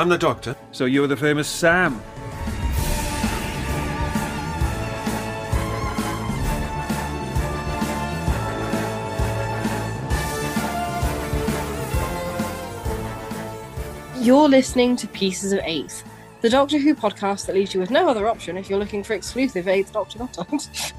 [0.00, 0.56] I'm the doctor.
[0.72, 2.02] So you're the famous Sam.
[14.16, 16.02] You're listening to Pieces of Eighth,
[16.40, 19.12] the Doctor Who podcast that leaves you with no other option if you're looking for
[19.12, 20.94] exclusive Eighth Doctor content.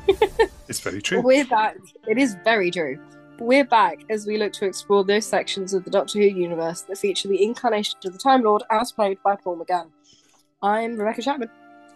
[0.68, 1.22] It's very true.
[1.23, 1.77] We're back.
[2.08, 2.99] It is very true.
[3.41, 7.00] We're back as we look to explore those sections of the Doctor Who universe that
[7.00, 9.90] feature the incarnation of the Time Lord as played by Paul McGann.
[10.62, 11.50] I'm Rebecca Chapman.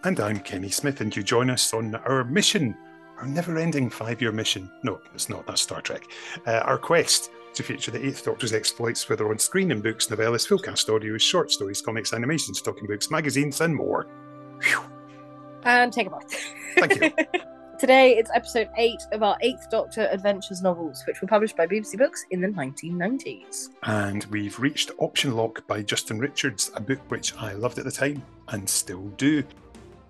[0.06, 2.76] And I'm Kenny Smith, and you join us on our mission,
[3.20, 4.72] our never ending five year mission.
[4.82, 6.06] No, it's not, that's Star Trek.
[6.48, 10.48] Uh, our quest to feature the Eighth Doctor's exploits, whether on screen in books, novellas,
[10.48, 14.08] full cast audios, short stories, comics, animations, talking books, magazines, and more.
[14.62, 14.82] Phew.
[15.62, 16.44] And take a breath.
[16.76, 17.14] Thank you.
[17.78, 21.98] Today it's episode 8 of our Eighth Doctor Adventures novels, which were published by BBC
[21.98, 23.70] Books in the 1990s.
[23.84, 27.92] And we've reached Option Lock by Justin Richards, a book which I loved at the
[27.92, 29.44] time and still do.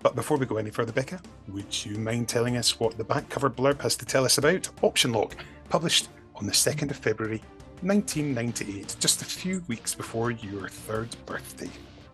[0.00, 3.28] But before we go any further, Becca, would you mind telling us what the back
[3.28, 5.34] cover blurb has to tell us about Option Lock,
[5.68, 7.42] published on the 2nd of February
[7.80, 11.70] 1998, just a few weeks before your third birthday?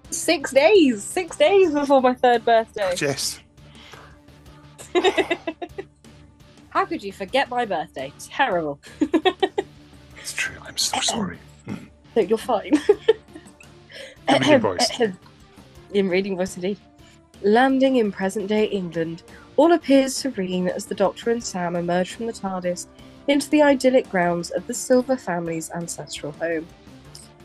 [0.08, 1.04] Six days!
[1.04, 2.94] Six days before my third birthday.
[2.96, 3.40] Jess,
[6.70, 8.12] How could you forget my birthday?
[8.28, 8.80] Terrible.
[9.00, 10.56] it's true.
[10.62, 11.38] I'm so sorry.
[12.14, 12.72] No, you're fine.
[14.28, 15.00] A good voice.
[15.94, 16.76] in reading voice indeed.
[17.40, 19.22] Landing in present day England,
[19.56, 22.86] all appears serene as the Doctor and Sam emerge from the TARDIS
[23.28, 26.66] into the idyllic grounds of the Silver family's ancestral home.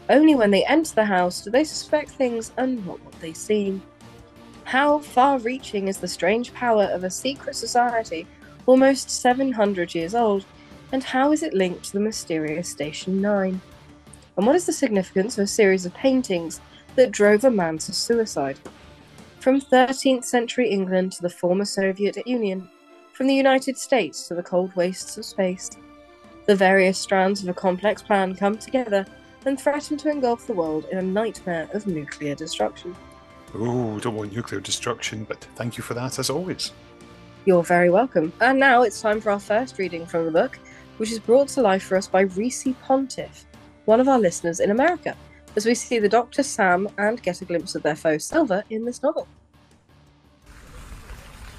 [0.09, 3.81] Only when they enter the house do they suspect things are not what they seem.
[4.67, 8.27] How far reaching is the strange power of a secret society
[8.65, 10.43] almost 700 years old,
[10.91, 13.61] and how is it linked to the mysterious Station 9?
[14.35, 16.59] And what is the significance of a series of paintings
[16.97, 18.59] that drove a man to suicide?
[19.39, 22.69] From 13th century England to the former Soviet Union,
[23.13, 25.69] from the United States to the cold wastes of space,
[26.45, 29.05] the various strands of a complex plan come together
[29.45, 32.93] and threaten to engulf the world in a nightmare of nuclear destruction.
[33.55, 36.71] Oh, don't want nuclear destruction, but thank you for that as always.
[37.45, 38.33] You're very welcome.
[38.41, 40.59] And now it's time for our first reading from the book,
[40.97, 43.45] which is brought to life for us by Reese Pontiff,
[43.85, 45.15] one of our listeners in America,
[45.55, 48.83] as we see the Doctor Sam and get a glimpse of their foe Silver in
[48.83, 49.27] this novel.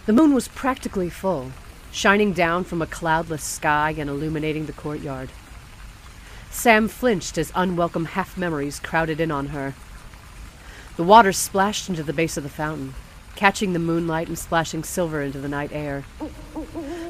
[0.06, 1.52] The moon was practically full,
[1.90, 5.30] shining down from a cloudless sky and illuminating the courtyard.
[6.50, 9.74] Sam flinched as unwelcome half memories crowded in on her.
[10.98, 12.92] The water splashed into the base of the fountain,
[13.36, 16.04] catching the moonlight and splashing silver into the night air.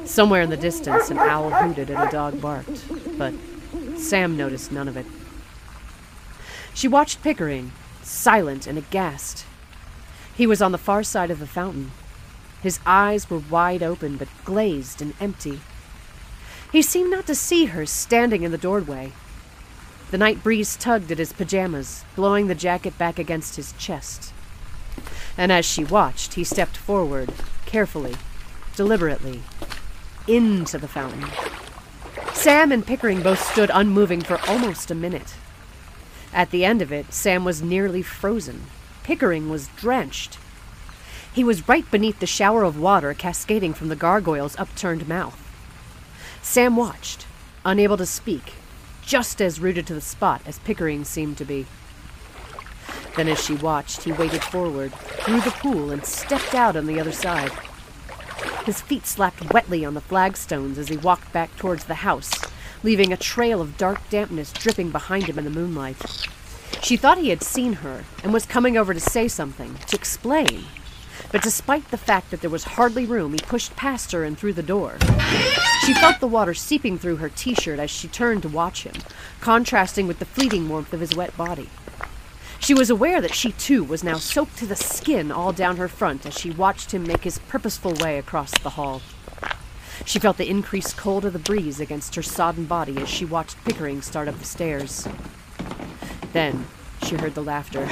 [0.05, 2.85] Somewhere in the distance, an owl hooted and a dog barked,
[3.17, 3.33] but
[3.97, 5.07] Sam noticed none of it.
[6.75, 7.73] She watched Pickering,
[8.03, 9.47] silent and aghast.
[10.35, 11.93] He was on the far side of the fountain.
[12.63, 15.61] His eyes were wide open but glazed and empty.
[16.71, 19.13] He seemed not to see her standing in the doorway.
[20.11, 24.33] The night breeze tugged at his pajamas, blowing the jacket back against his chest.
[25.37, 27.33] And as she watched, he stepped forward,
[27.67, 28.17] carefully,
[28.75, 29.43] deliberately,
[30.27, 31.27] into the fountain.
[32.33, 35.35] Sam and Pickering both stood unmoving for almost a minute.
[36.33, 38.63] At the end of it, Sam was nearly frozen.
[39.03, 40.39] Pickering was drenched.
[41.33, 45.39] He was right beneath the shower of water cascading from the gargoyle's upturned mouth.
[46.43, 47.27] Sam watched,
[47.65, 48.55] unable to speak,
[49.09, 51.65] just as rooted to the spot as Pickering seemed to be.
[53.17, 57.01] Then, as she watched, he waded forward, through the pool, and stepped out on the
[57.01, 57.51] other side.
[58.67, 62.31] His feet slapped wetly on the flagstones as he walked back towards the house,
[62.83, 65.97] leaving a trail of dark dampness dripping behind him in the moonlight.
[66.83, 70.67] She thought he had seen her and was coming over to say something, to explain.
[71.31, 74.55] But despite the fact that there was hardly room, he pushed past her and through
[74.55, 74.97] the door.
[75.85, 78.95] She felt the water seeping through her t shirt as she turned to watch him,
[79.41, 81.69] contrasting with the fleeting warmth of his wet body.
[82.59, 85.89] She was aware that she too was now soaked to the skin all down her
[85.89, 89.03] front as she watched him make his purposeful way across the hall.
[90.05, 93.63] She felt the increased cold of the breeze against her sodden body as she watched
[93.65, 95.07] Pickering start up the stairs.
[96.33, 96.67] Then
[97.05, 97.89] she heard the laughter.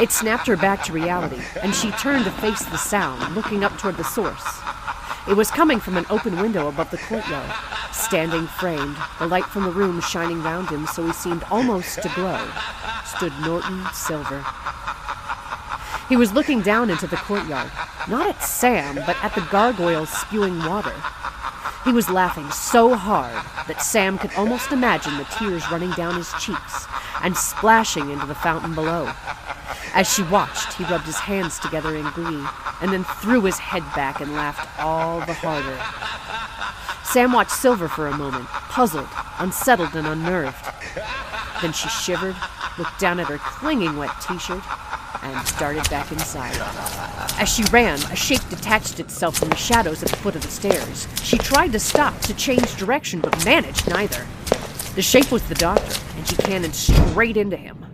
[0.00, 3.76] It snapped her back to reality, and she turned to face the sound, looking up
[3.78, 4.60] toward the source.
[5.28, 7.52] It was coming from an open window above the courtyard.
[7.92, 12.08] Standing framed, the light from the room shining round him so he seemed almost to
[12.14, 12.48] glow,
[13.04, 14.44] stood Norton Silver.
[16.08, 17.70] He was looking down into the courtyard,
[18.08, 20.94] not at Sam, but at the gargoyles spewing water.
[21.84, 23.34] He was laughing so hard
[23.66, 26.86] that Sam could almost imagine the tears running down his cheeks
[27.22, 29.12] and splashing into the fountain below.
[29.94, 32.44] As she watched, he rubbed his hands together in glee
[32.80, 35.78] and then threw his head back and laughed all the harder.
[37.04, 40.64] Sam watched Silver for a moment, puzzled, unsettled, and unnerved.
[41.62, 42.36] Then she shivered,
[42.78, 44.62] looked down at her clinging wet t shirt,
[45.22, 46.56] and darted back inside.
[47.40, 50.50] As she ran, a shape detached itself from the shadows at the foot of the
[50.50, 51.08] stairs.
[51.22, 54.26] She tried to stop, to change direction, but managed neither.
[54.98, 57.86] The shape was the doctor, and she cannoned straight into him.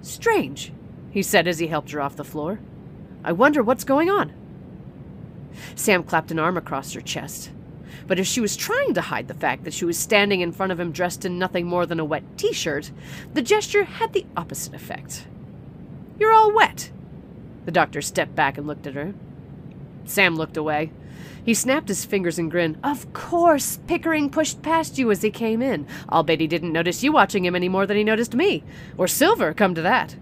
[0.00, 0.72] Strange,
[1.10, 2.58] he said as he helped her off the floor.
[3.22, 4.32] I wonder what's going on.
[5.74, 7.50] Sam clapped an arm across her chest.
[8.06, 10.72] But if she was trying to hide the fact that she was standing in front
[10.72, 12.92] of him dressed in nothing more than a wet t shirt,
[13.34, 15.26] the gesture had the opposite effect.
[16.18, 16.90] You're all wet.
[17.66, 19.12] The doctor stepped back and looked at her.
[20.06, 20.92] Sam looked away.
[21.44, 22.78] He snapped his fingers and grinned.
[22.84, 25.86] Of course, Pickering pushed past you as he came in.
[26.08, 28.62] I'll bet he didn't notice you watching him any more than he noticed me.
[28.96, 30.16] Or Silver, come to that.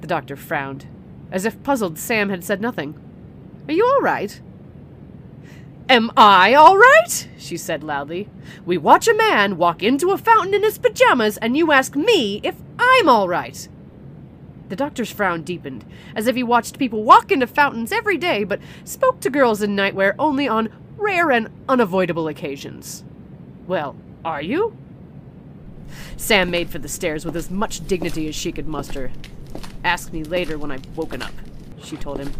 [0.00, 0.86] The doctor frowned.
[1.32, 2.94] As if puzzled, Sam had said nothing.
[3.66, 4.40] Are you all right?
[5.88, 7.28] Am I all right?
[7.36, 8.28] she said loudly.
[8.64, 12.40] We watch a man walk into a fountain in his pajamas, and you ask me
[12.42, 13.68] if I'm all right.
[14.68, 15.84] The doctor's frown deepened,
[16.16, 19.76] as if he watched people walk into fountains every day, but spoke to girls in
[19.76, 23.04] nightwear only on rare and unavoidable occasions.
[23.66, 24.76] Well, are you?
[26.16, 29.12] Sam made for the stairs with as much dignity as she could muster.
[29.84, 31.32] Ask me later when I've woken up,
[31.82, 32.32] she told him.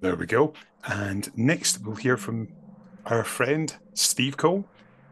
[0.00, 0.54] There we go.
[0.88, 2.48] And next, we'll hear from
[3.04, 4.64] our friend Steve Cole,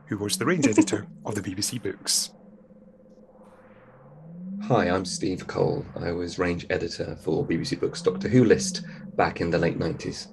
[0.08, 2.31] who was the range editor of the BBC Books.
[4.62, 5.84] Hi, I'm Steve Cole.
[5.96, 8.84] I was range editor for BBC Books Doctor Who list
[9.16, 10.28] back in the late 90s.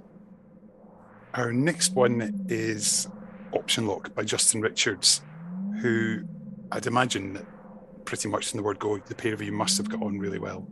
[1.34, 3.10] Our next one is
[3.52, 5.22] Option Lock by Justin Richards,
[5.82, 6.24] who
[6.72, 7.46] I'd imagine
[8.06, 10.40] pretty much in the word go, the pair of you must have got on really
[10.40, 10.66] well.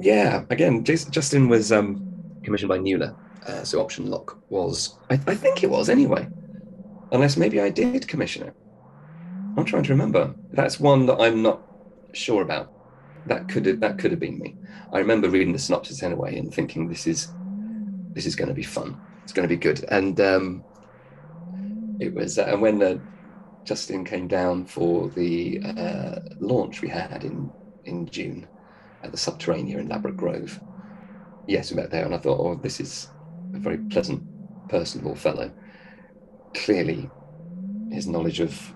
[0.00, 2.02] Yeah, again, Justin was um,
[2.42, 3.16] commissioned by Nuala.
[3.46, 6.28] Uh, so Option Lock was, I, I, think it was anyway,
[7.12, 8.54] unless maybe I did commission it.
[9.56, 10.34] I'm trying to remember.
[10.50, 11.62] That's one that I'm not
[12.12, 12.72] sure about.
[13.26, 14.56] That could have, that could have been me.
[14.92, 17.28] I remember reading the synopsis anyway and thinking this is
[18.12, 19.00] this is going to be fun.
[19.22, 19.84] It's going to be good.
[19.84, 20.64] And um,
[22.00, 22.38] it was.
[22.38, 22.98] Uh, and when uh,
[23.64, 27.50] Justin came down for the uh, launch we had in
[27.84, 28.46] in June
[29.02, 30.60] at the Subterranea in Ladbroke Grove,
[31.46, 33.08] yes, we met there, and I thought, oh, this is
[33.54, 34.22] a very pleasant,
[34.68, 35.50] personable fellow.
[36.54, 37.12] Clearly,
[37.90, 38.74] his knowledge of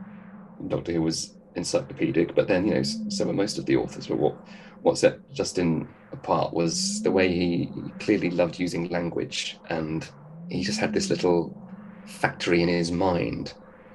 [0.68, 4.06] Doctor Who was encyclopedic, but then, you know, so were most of the authors.
[4.08, 4.38] But what,
[4.82, 10.08] what set Justin apart was the way he clearly loved using language, and
[10.48, 11.56] he just had this little
[12.06, 13.54] factory in his mind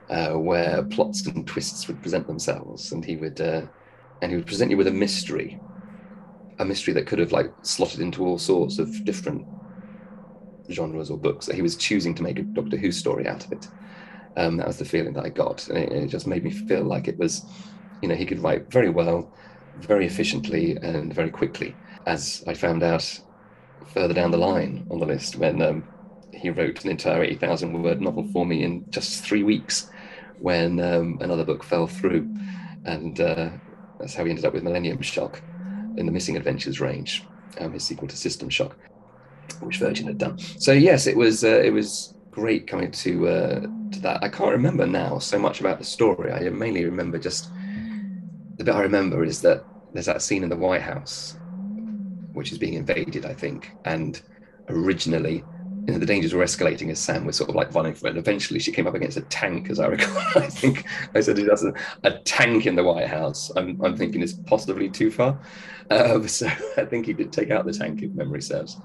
[0.10, 3.68] uh, where plots and twists would present themselves, and he would uh,
[4.22, 5.62] and he would present you with a mystery
[6.60, 9.48] a mystery that could have like slotted into all sorts of different
[10.70, 13.52] genres or books that he was choosing to make a Doctor Who story out of
[13.52, 13.68] it.
[14.38, 16.84] Um, that was the feeling that I got, and it, it, just made me feel
[16.84, 17.46] like it was,
[18.02, 19.32] you know, he could write very well,
[19.80, 21.76] very efficiently, and very quickly.
[22.06, 23.20] As I found out
[23.94, 25.84] further down the line on the list, when um,
[26.34, 29.90] he wrote an entire eighty thousand word novel for me in just three weeks,
[30.40, 32.34] when um, another book fell through,
[32.86, 33.50] and uh,
[34.00, 35.42] that's how he ended up with Millennium Shock
[35.98, 37.26] in the Missing Adventures range,
[37.60, 38.78] um, his sequel to System Shock,
[39.60, 40.38] which Virgin had done.
[40.40, 43.60] So yes, it was uh, it was great coming to uh,
[43.92, 44.24] to that.
[44.24, 46.32] I can't remember now so much about the story.
[46.32, 47.50] I mainly remember just
[48.58, 51.38] the bit I remember is that there's that scene in the White House,
[52.34, 54.22] which is being invaded, I think, and
[54.70, 55.44] originally
[55.88, 58.12] you know, the dangers were escalating as Sam was sort of like running for it.
[58.12, 60.16] And eventually she came up against a tank, as I recall.
[60.36, 63.52] I think I said, that's a, a tank in the White House.
[63.56, 65.40] I'm, I'm thinking it's possibly too far.
[65.90, 68.78] Um, so I think he did take out the tank, if memory serves.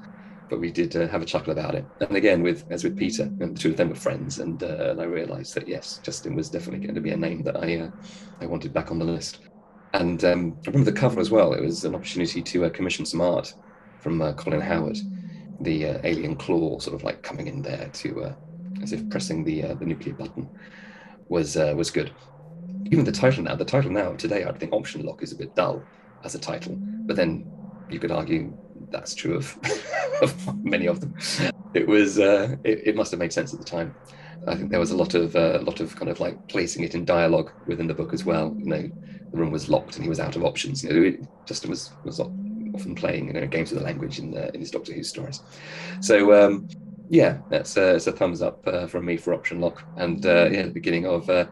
[0.48, 1.84] But we did uh, have a chuckle about it.
[2.00, 4.38] And again, with as with Peter, and the two of them were friends.
[4.38, 7.42] And, uh, and I realized that, yes, Justin was definitely going to be a name
[7.42, 7.90] that I, uh,
[8.40, 9.40] I wanted back on the list.
[9.92, 11.52] And um, I remember the cover as well.
[11.52, 13.54] It was an opportunity to uh, commission some art
[14.00, 14.98] from uh, Colin Howard
[15.62, 18.36] the uh, alien claw sort of like coming in there to
[18.82, 20.46] as if pressing the the nuclear button
[21.30, 22.12] was was good.
[22.90, 25.56] Even the title now, the title now today, I think option lock is a bit
[25.56, 25.82] dull
[26.24, 26.76] as a title,
[27.06, 27.50] but then
[27.88, 28.52] you could argue
[28.96, 29.58] that's true of,
[30.22, 31.14] of many of them.
[31.74, 33.94] It was uh, it, it, must have made sense at the time.
[34.46, 36.82] I think there was a lot of uh, a lot of kind of like placing
[36.82, 38.54] it in dialogue within the book as well.
[38.58, 38.90] You know,
[39.30, 40.82] the room was locked and he was out of options.
[40.82, 44.30] You know, it, Justin was was often playing you know, games with the language in,
[44.30, 45.42] the, in his Doctor Who stories.
[46.00, 46.68] So um,
[47.08, 50.48] yeah, that's a, it's a thumbs up uh, from me for Option Lock, and uh,
[50.50, 51.46] yeah, the beginning of uh,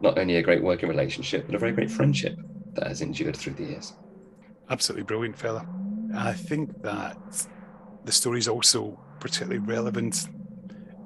[0.00, 2.38] not only a great working relationship, but a very great friendship
[2.74, 3.94] that has endured through the years.
[4.70, 5.66] Absolutely brilliant, fella.
[6.16, 7.16] I think that
[8.04, 10.28] the story is also particularly relevant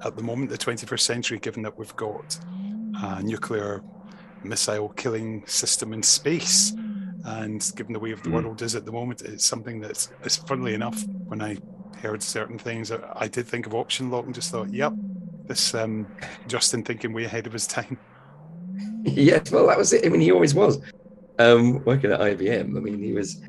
[0.03, 2.39] at the moment, the 21st century, given that we've got
[3.03, 3.81] a nuclear
[4.43, 6.73] missile killing system in space.
[7.23, 8.43] And given the way of the Mm.
[8.43, 11.57] world is at the moment, it's something that's, it's funnily enough, when I
[12.01, 14.93] heard certain things, I, I did think of option lock and just thought, yep,
[15.47, 16.07] this um,
[16.47, 17.99] Justin thinking way ahead of his time.
[19.03, 20.05] yes, well, that was it.
[20.05, 20.79] I mean, he always was.
[21.37, 23.39] Um, working at IBM, I mean, he was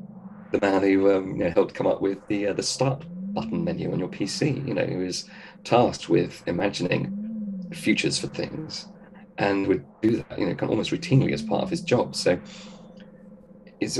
[0.53, 3.05] the man who um, you know, helped come up with the uh, the start
[3.35, 4.51] button menu on your PC.
[4.51, 5.29] You know, he was
[5.65, 7.15] tasked with imagining
[7.75, 8.89] futures for things,
[9.39, 12.17] and would do that, you know, kind of almost routinely as part of his job.
[12.17, 12.41] So,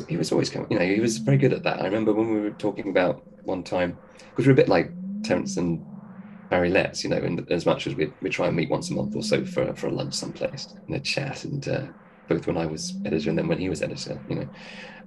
[0.09, 1.81] he was always, you know, he was very good at that.
[1.81, 4.95] I remember when we were talking about one time because we're a bit like
[5.25, 5.87] Terrance and
[6.51, 8.95] Barry Letts, you know, in as much as we we try and meet once a
[8.95, 11.87] month or so for for a lunch someplace and a chat, and uh,
[12.29, 14.51] both when I was editor and then when he was editor, you know.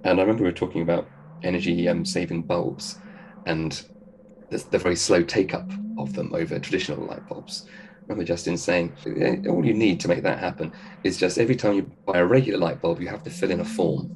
[0.04, 1.12] And I remember we were talking about
[1.44, 2.98] energy um, saving bulbs
[3.46, 3.84] and
[4.50, 7.65] the, very slow take up of them over traditional light bulbs.
[8.08, 10.72] Remember Justin saying, "Eh, all you need to make that happen
[11.04, 13.62] is just every time you buy a regular light bulb, you have to fill in
[13.62, 14.12] a form.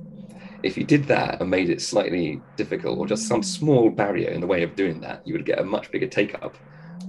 [0.61, 4.41] If you did that and made it slightly difficult or just some small barrier in
[4.41, 6.57] the way of doing that, you would get a much bigger take up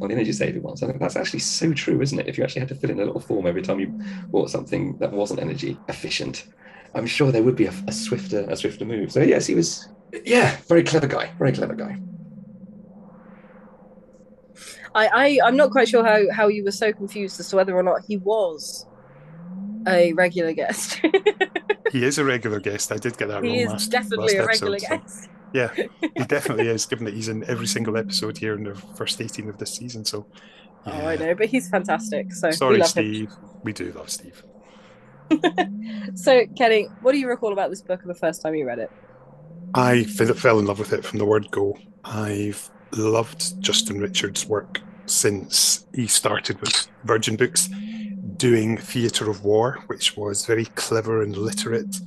[0.00, 0.82] on the energy saving ones.
[0.82, 2.28] I think that's actually so true, isn't it?
[2.28, 3.98] If you actually had to fill in a little form every time you
[4.28, 6.46] bought something that wasn't energy efficient,
[6.94, 9.12] I'm sure there would be a, a swifter, a swifter move.
[9.12, 9.88] So yes, he was,
[10.24, 11.96] yeah, very clever guy, very clever guy.
[14.94, 17.76] I, I I'm not quite sure how how you were so confused as to whether
[17.76, 18.86] or not he was
[19.86, 21.00] a regular guest.
[21.92, 22.92] He is a regular guest.
[22.92, 25.28] I did get that he wrong is last, definitely a last regular episode, so- guest.
[25.52, 25.74] Yeah,
[26.16, 29.48] he definitely is, given that he's in every single episode here in the first 18
[29.48, 30.04] of this season.
[30.04, 30.28] So,
[30.86, 32.32] Oh, I uh, know, but he's fantastic.
[32.32, 33.04] So we Sorry, love him.
[33.12, 33.32] Steve.
[33.64, 34.44] We do love Steve.
[36.14, 38.90] So Kenny, what do you recall about this book the first time you read it?
[39.74, 41.78] I fell, in love with it from the word go.
[42.04, 47.68] I've loved Justin Richards' work since he started with Virgin Books,
[48.36, 52.00] doing Theatre of War, which was very clever and literate.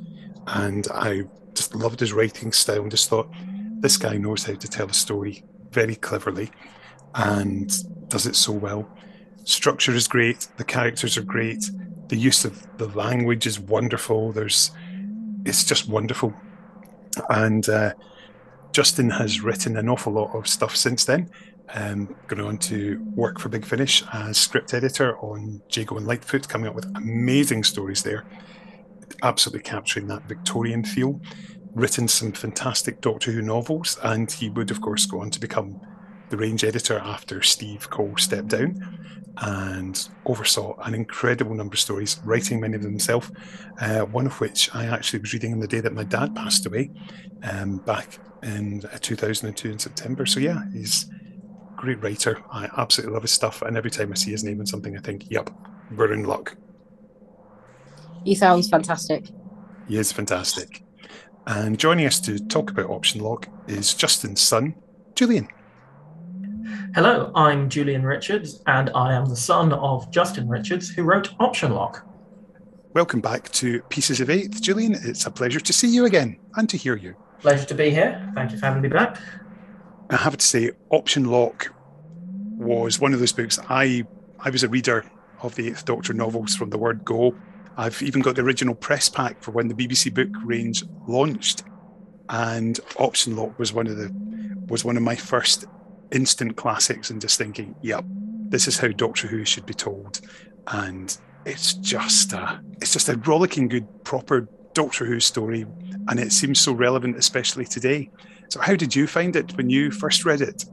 [0.47, 3.29] And I just loved his writing style and just thought,
[3.79, 6.51] this guy knows how to tell a story very cleverly
[7.15, 8.89] and does it so well.
[9.45, 11.69] Structure is great, the characters are great,
[12.07, 14.31] the use of the language is wonderful.
[14.31, 14.71] There's
[15.45, 16.33] it's just wonderful
[17.29, 17.93] and uh,
[18.71, 21.29] Justin has written an awful lot of stuff since then.
[21.73, 26.47] Um, going on to work for Big Finish as script editor on Jago and Lightfoot,
[26.47, 28.25] coming up with amazing stories there,
[29.21, 31.21] absolutely capturing that Victorian feel.
[31.73, 35.81] Written some fantastic Doctor Who novels, and he would, of course, go on to become
[36.33, 38.97] the range editor after Steve Cole stepped down
[39.37, 43.31] and oversaw an incredible number of stories, writing many of them himself.
[43.79, 46.65] Uh, one of which I actually was reading on the day that my dad passed
[46.65, 46.89] away,
[47.43, 50.25] um, back in uh, 2002 in September.
[50.25, 52.41] So yeah, he's a great writer.
[52.51, 55.01] I absolutely love his stuff, and every time I see his name in something, I
[55.01, 55.51] think, "Yep,
[55.95, 56.57] we're in luck."
[58.23, 59.29] He sounds fantastic.
[59.87, 60.83] He is fantastic.
[61.45, 64.73] And joining us to talk about Option Lock is Justin's son,
[65.13, 65.47] Julian.
[66.95, 71.73] Hello, I'm Julian Richards, and I am the son of Justin Richards, who wrote Option
[71.73, 72.05] Lock.
[72.93, 74.93] Welcome back to Pieces of Eight, Julian.
[75.01, 77.15] It's a pleasure to see you again and to hear you.
[77.39, 78.31] Pleasure to be here.
[78.35, 79.17] Thank you for having me back.
[80.11, 81.73] I have to say, Option Lock
[82.57, 83.57] was one of those books.
[83.69, 84.05] I
[84.41, 85.03] I was a reader
[85.41, 87.33] of the Eighth Doctor novels from the word go.
[87.75, 91.63] I've even got the original press pack for when the BBC book range launched,
[92.29, 94.13] and Option Lock was one of the
[94.67, 95.65] was one of my first
[96.13, 97.09] instant classics.
[97.09, 98.05] And just thinking, yep,
[98.53, 100.21] this is how Doctor Who should be told,
[100.67, 105.65] and it's just a it's just a rollicking good proper Doctor Who story,
[106.07, 108.09] and it seems so relevant, especially today.
[108.49, 110.65] So, how did you find it when you first read it?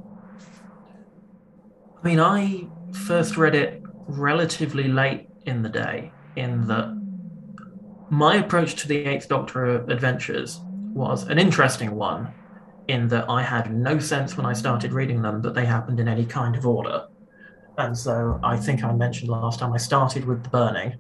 [2.03, 6.97] I mean, I first read it relatively late in the day, in that
[8.11, 10.61] my approach to the Eighth Doctor adventures
[10.93, 12.35] was an interesting one,
[12.91, 16.09] in that I had no sense when I started reading them that they happened in
[16.09, 17.07] any kind of order.
[17.79, 20.95] And so I think I mentioned last time I started with The Burning,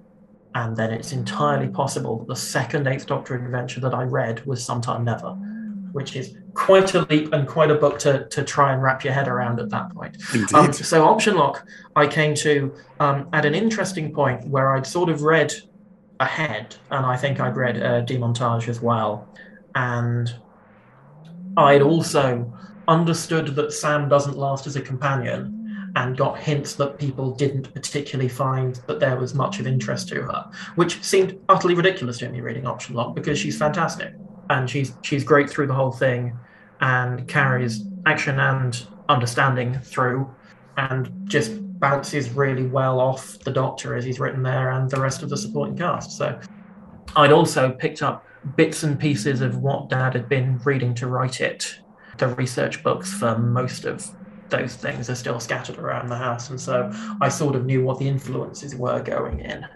[0.54, 4.64] and then it's entirely possible that the second Eighth Doctor adventure that I read was
[4.64, 5.32] Sometime Never,
[5.92, 9.12] which is quite a leap and quite a book to, to try and wrap your
[9.12, 10.16] head around at that point.
[10.54, 11.66] Um, so option lock,
[11.96, 15.52] I came to um, at an interesting point where I'd sort of read
[16.18, 19.28] ahead, and I think I'd read uh, Demontage as well,
[19.74, 20.34] and
[21.56, 22.52] I'd also
[22.88, 25.60] understood that Sam doesn't last as a companion,
[25.96, 30.22] and got hints that people didn't particularly find that there was much of interest to
[30.22, 34.14] her, which seemed utterly ridiculous to me reading Option Lock because she's fantastic
[34.50, 36.36] and she's she's great through the whole thing
[36.80, 40.32] and carries action and understanding through
[40.76, 45.22] and just bounces really well off the Doctor as he's written there and the rest
[45.22, 46.12] of the supporting cast.
[46.12, 46.38] So
[47.16, 48.24] I'd also picked up
[48.56, 51.80] bits and pieces of what Dad had been reading to write it.
[52.18, 54.06] The research books for most of
[54.48, 57.98] those things are still scattered around the house, and so I sort of knew what
[57.98, 59.66] the influences were going in.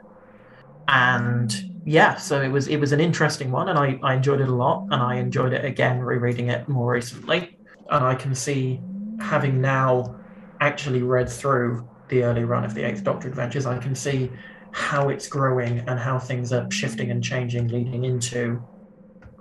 [0.88, 1.54] And
[1.85, 4.54] yeah, so it was it was an interesting one, and I, I enjoyed it a
[4.54, 7.56] lot, and I enjoyed it again rereading it more recently,
[7.90, 8.80] and I can see
[9.21, 10.16] having now
[10.61, 14.30] actually read through the early run of the Eighth Doctor Adventures, I can see
[14.74, 18.56] how it's growing and how things are shifting and changing, leading into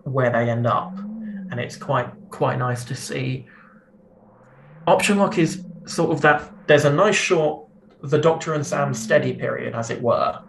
[0.03, 3.47] where they end up, and it's quite quite nice to see.
[4.85, 6.53] Option lock is sort of that.
[6.67, 7.67] There's a nice short,
[8.03, 10.39] the Doctor and Sam steady period, as it were,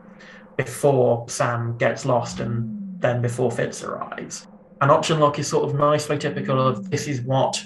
[0.58, 4.46] before Sam gets lost and then before Fitz arrives.
[4.82, 7.64] And option lock is sort of nicely typical of this is what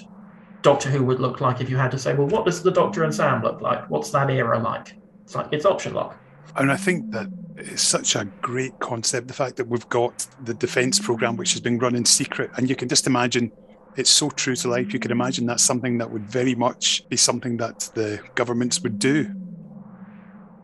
[0.61, 3.03] Doctor Who would look like if you had to say, well, what does the Doctor
[3.03, 3.89] and Sam look like?
[3.89, 4.95] What's that era like?
[5.25, 6.17] It's like it's option lock.
[6.55, 7.27] And I think that
[7.57, 11.61] it's such a great concept, the fact that we've got the defence programme which has
[11.61, 12.51] been run in secret.
[12.57, 13.51] And you can just imagine
[13.95, 14.93] it's so true to life.
[14.93, 18.99] You can imagine that's something that would very much be something that the governments would
[18.99, 19.25] do.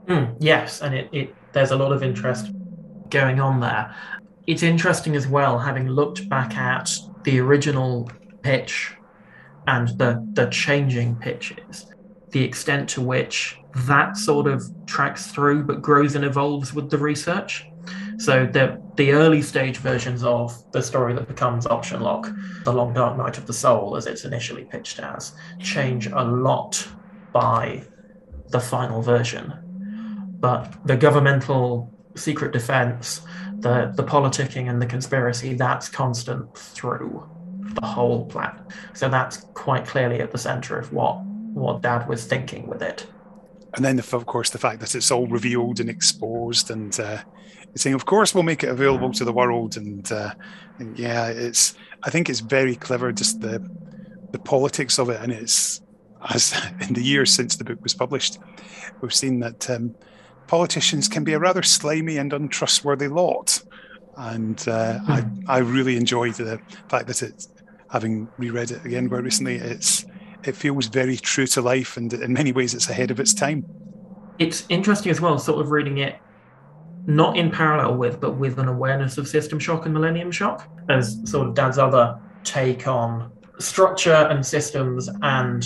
[0.05, 2.51] Mm, yes, and it, it there's a lot of interest
[3.09, 3.93] going on there.
[4.47, 6.91] It's interesting as well, having looked back at
[7.23, 8.09] the original
[8.43, 8.93] pitch
[9.67, 11.87] and the, the changing pitches,
[12.35, 16.97] the extent to which that sort of tracks through but grows and evolves with the
[16.97, 17.65] research.
[18.17, 22.29] So the the early stage versions of the story that becomes Option Lock,
[22.65, 25.31] The Long Dark Night of the Soul, as it's initially pitched as,
[25.61, 26.85] change a lot
[27.31, 27.85] by
[28.49, 29.53] the final version.
[30.41, 33.21] But the governmental secret defense,
[33.59, 37.23] the the politicking and the conspiracy, that's constant through
[37.79, 38.59] the whole plan.
[38.93, 41.21] So that's quite clearly at the center of what
[41.55, 43.07] what Dad was thinking with it.
[43.75, 47.19] And then, of course, the fact that it's all revealed and exposed, and uh,
[47.75, 50.33] saying, "Of course, we'll make it available to the world." And, uh,
[50.79, 51.75] and yeah, it's.
[52.03, 53.59] I think it's very clever, just the
[54.31, 55.81] the politics of it, and it's
[56.29, 56.53] as
[56.87, 58.39] in the years since the book was published,
[59.01, 59.95] we've seen that um,
[60.47, 63.61] politicians can be a rather slimy and untrustworthy lot.
[64.17, 65.49] And uh, I, hmm.
[65.49, 67.49] I really enjoyed the fact that it's
[67.91, 70.05] having reread it again quite recently, it's
[70.47, 73.65] it feels very true to life, and in many ways, it's ahead of its time.
[74.39, 76.19] It's interesting as well, sort of reading it
[77.07, 81.19] not in parallel with, but with an awareness of System Shock and Millennium Shock as
[81.29, 85.65] sort of Dad's other take on structure and systems and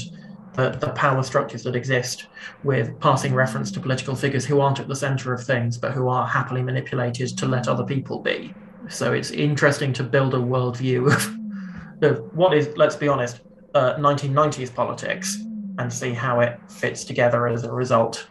[0.54, 2.28] the, the power structures that exist
[2.64, 6.08] with passing reference to political figures who aren't at the center of things but who
[6.08, 8.54] are happily manipulated to let other people be.
[8.90, 11.08] So it's interesting to build a worldview
[12.02, 13.42] of what is, let's be honest,
[13.74, 15.44] uh, 1990s politics
[15.78, 18.28] and see how it fits together as a result.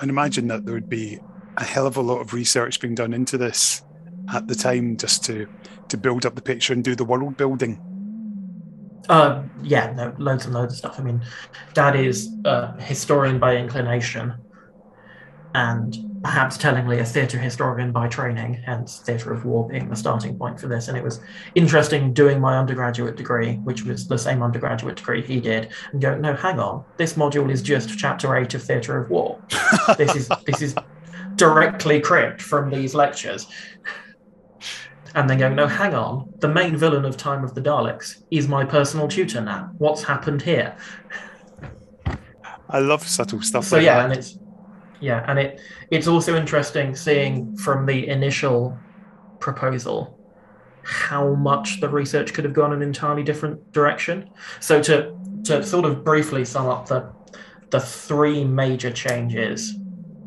[0.00, 1.18] And imagine that there would be
[1.56, 3.82] a hell of a lot of research being done into this
[4.32, 5.46] at the time just to
[5.88, 7.78] to build up the picture and do the world building.
[9.08, 10.98] Uh, yeah, no, loads and loads of stuff.
[10.98, 11.22] I mean,
[11.74, 14.32] Dad is a historian by inclination,
[15.54, 20.38] and perhaps tellingly a theatre historian by training, hence theatre of war being the starting
[20.38, 20.88] point for this.
[20.88, 21.20] And it was
[21.54, 26.16] interesting doing my undergraduate degree, which was the same undergraduate degree he did, and go,
[26.16, 29.40] no, hang on, this module is just chapter eight of theatre of war.
[29.98, 30.74] this is this is
[31.34, 33.46] directly cribbed from these lectures.
[35.14, 38.48] And then going, no, hang on, the main villain of Time of the Daleks is
[38.48, 39.70] my personal tutor now.
[39.76, 40.74] What's happened here?
[42.70, 43.66] I love subtle stuff.
[43.66, 44.04] So like yeah, that.
[44.06, 44.38] and it's
[45.02, 45.60] yeah, and it
[45.90, 48.78] it's also interesting seeing from the initial
[49.40, 50.16] proposal
[50.84, 54.30] how much the research could have gone an entirely different direction.
[54.60, 57.12] So to to sort of briefly sum up the
[57.70, 59.74] the three major changes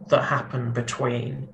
[0.10, 1.48] that happened between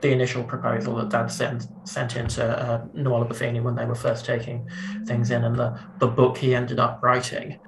[0.00, 4.24] the initial proposal that Dad sent sent into uh, Nuala Buffini when they were first
[4.24, 4.68] taking
[5.06, 7.60] things in, and the the book he ended up writing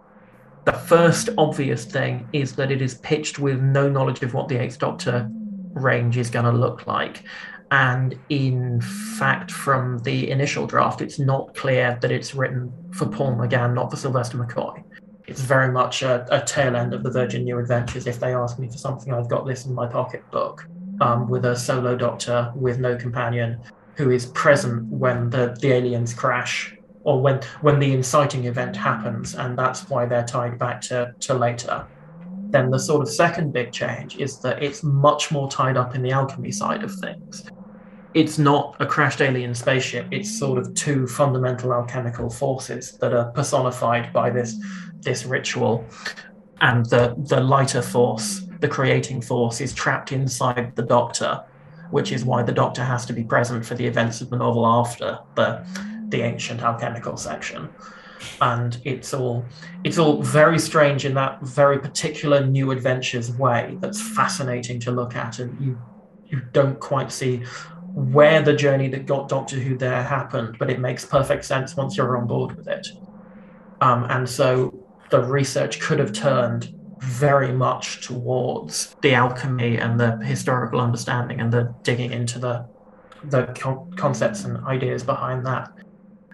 [0.64, 4.56] the first obvious thing is that it is pitched with no knowledge of what the
[4.56, 5.28] Eighth Doctor
[5.74, 7.24] range is going to look like.
[7.70, 13.34] And in fact, from the initial draft, it's not clear that it's written for Paul
[13.34, 14.84] McGann, not for Sylvester McCoy.
[15.26, 18.06] It's very much a, a tail end of the Virgin New Adventures.
[18.06, 20.66] If they ask me for something, I've got this in my pocketbook
[21.00, 23.60] um, with a solo doctor with no companion
[23.94, 29.34] who is present when the, the aliens crash or when when the inciting event happens,
[29.34, 31.86] and that's why they're tied back to, to later.
[32.52, 36.02] then the sort of second big change is that it's much more tied up in
[36.02, 37.48] the alchemy side of things.
[38.14, 43.30] It's not a crashed alien spaceship, it's sort of two fundamental alchemical forces that are
[43.30, 44.54] personified by this
[45.00, 45.84] this ritual.
[46.60, 51.42] And the, the lighter force, the creating force, is trapped inside the doctor,
[51.90, 54.64] which is why the doctor has to be present for the events of the novel
[54.64, 55.66] after the
[56.12, 57.68] the ancient alchemical section
[58.40, 59.44] and it's all
[59.82, 65.16] it's all very strange in that very particular new adventures way that's fascinating to look
[65.16, 65.76] at and you
[66.32, 67.42] you don't quite see
[67.94, 71.96] where the journey that got Doctor Who there happened, but it makes perfect sense once
[71.96, 72.88] you're on board with it.
[73.80, 74.72] Um, and so
[75.10, 81.52] the research could have turned very much towards the alchemy and the historical understanding and
[81.52, 82.66] the digging into the
[83.24, 83.44] the
[83.96, 85.70] concepts and ideas behind that.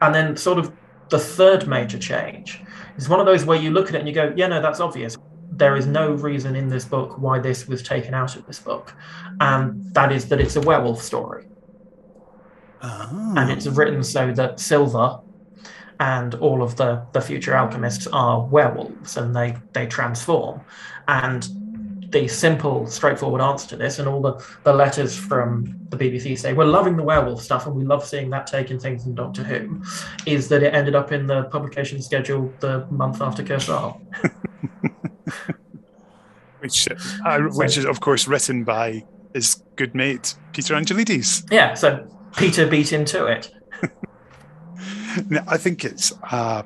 [0.01, 0.73] And then sort of
[1.09, 2.63] the third major change
[2.97, 4.81] is one of those where you look at it and you go, yeah, no, that's
[4.81, 5.17] obvious.
[5.51, 8.95] There is no reason in this book why this was taken out of this book.
[9.41, 11.47] And that is that it's a werewolf story.
[12.83, 13.35] Oh.
[13.37, 13.73] And it's ah.
[13.75, 15.21] written so that Silver
[16.01, 20.61] and all of the, the future alchemists are werewolves and they, they transform.
[21.09, 21.49] And
[22.11, 26.53] the simple, straightforward answer to this, and all the, the letters from the BBC say,
[26.55, 29.83] We're loving the werewolf stuff and we love seeing that taking things in Doctor Who,
[30.27, 33.68] is that it ended up in the publication schedule the month after Curse
[36.61, 36.88] which,
[37.25, 41.51] uh, which is, of course, written by his good mate, Peter Anghelides.
[41.53, 43.51] Yeah, so Peter beat him to it.
[45.47, 46.62] I think it's uh,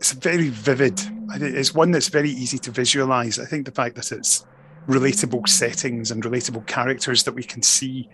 [0.00, 0.98] it's very vivid.
[1.34, 3.38] It's one that's very easy to visualize.
[3.38, 4.46] I think the fact that it's
[4.88, 8.08] relatable settings and relatable characters that we can see,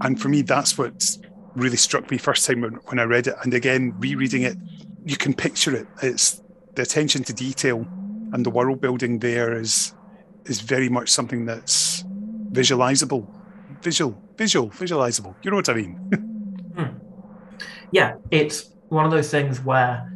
[0.00, 1.18] and for me, that's what
[1.54, 3.34] really struck me first time when, when I read it.
[3.42, 4.56] And again, rereading it,
[5.04, 5.86] you can picture it.
[6.02, 6.42] It's
[6.76, 7.86] the attention to detail
[8.32, 9.94] and the world building there is
[10.46, 12.04] is very much something that's
[12.52, 13.28] visualizable,
[13.82, 15.34] visual, visual, visualizable.
[15.42, 15.92] You know what I mean?
[16.76, 16.96] hmm.
[17.90, 20.11] Yeah, it's one of those things where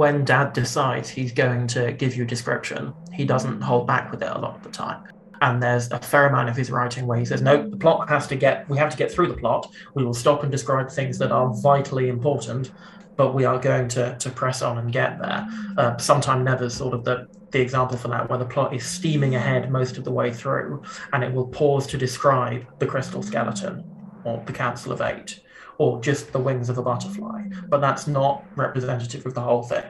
[0.00, 4.22] when dad decides he's going to give you a description, he doesn't hold back with
[4.22, 5.04] it a lot of the time.
[5.42, 8.26] And there's a fair amount of his writing where he says, no, the plot has
[8.28, 9.70] to get, we have to get through the plot.
[9.92, 12.72] We will stop and describe things that are vitally important,
[13.16, 15.46] but we are going to, to press on and get there.
[15.76, 19.34] Uh, sometime never sort of the, the example for that, where the plot is steaming
[19.34, 20.82] ahead most of the way through,
[21.12, 23.84] and it will pause to describe the crystal skeleton
[24.24, 25.40] or the Council of Eight
[25.80, 29.82] or just the wings of a butterfly, but that's not representative of the whole thing.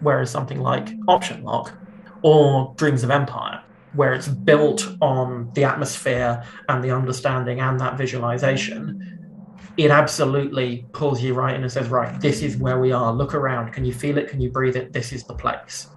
[0.00, 1.70] Whereas something like Option Lock
[2.22, 7.98] or Dreams of Empire, where it's built on the atmosphere and the understanding and that
[7.98, 9.36] visualization,
[9.76, 13.12] it absolutely pulls you right in and says, right, this is where we are.
[13.12, 13.70] Look around.
[13.74, 14.28] Can you feel it?
[14.28, 14.94] Can you breathe it?
[14.94, 15.88] This is the place.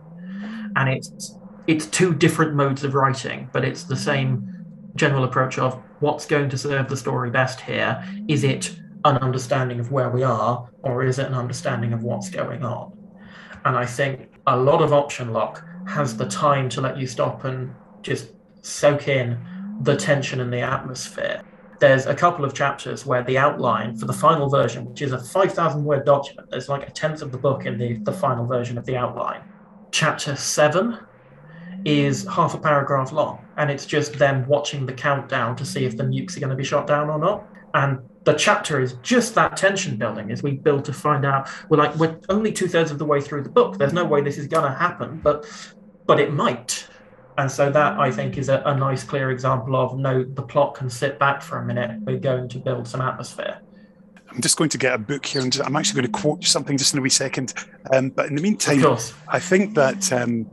[0.75, 5.81] And it's it's two different modes of writing, but it's the same general approach of
[6.01, 8.03] what's going to serve the story best here.
[8.27, 12.29] Is it an understanding of where we are, or is it an understanding of what's
[12.29, 12.97] going on?
[13.65, 17.43] And I think a lot of option lock has the time to let you stop
[17.43, 18.31] and just
[18.61, 19.39] soak in
[19.81, 21.41] the tension and the atmosphere.
[21.79, 25.19] There's a couple of chapters where the outline for the final version, which is a
[25.19, 28.77] 5,000 word document, there's like a tenth of the book in the, the final version
[28.77, 29.41] of the outline.
[29.91, 30.99] Chapter seven
[31.85, 35.95] is half a paragraph long, and it's just them watching the countdown to see if
[35.95, 37.47] the nukes are going to be shot down or not.
[37.73, 41.77] And the chapter is just that tension building as we build to find out we're
[41.77, 43.77] like we're only two-thirds of the way through the book.
[43.77, 45.45] There's no way this is going to happen but
[46.05, 46.87] but it might.
[47.37, 50.75] And so that i think is a, a nice clear example of no the plot
[50.75, 52.01] can sit back for a minute.
[52.01, 53.61] We're going to build some atmosphere.
[54.29, 56.77] I'm just going to get a book here, and I'm actually going to quote something
[56.77, 57.53] just in a wee second.
[57.93, 58.83] Um, but in the meantime,
[59.29, 60.51] I think that um,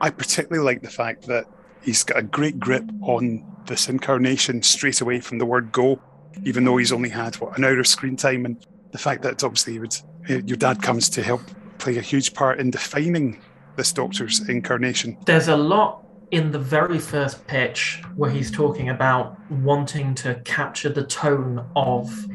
[0.00, 1.46] I particularly like the fact that
[1.82, 6.00] he's got a great grip on this incarnation straight away from the word go
[6.44, 9.42] even though he's only had what an hour of screen time, and the fact that
[9.42, 9.96] obviously would,
[10.28, 11.42] your dad comes to help
[11.78, 13.40] play a huge part in defining
[13.76, 15.16] this Doctor's incarnation.
[15.24, 20.88] There's a lot in the very first pitch where he's talking about wanting to capture
[20.88, 22.26] the tone of